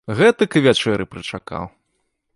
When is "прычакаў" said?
1.13-1.71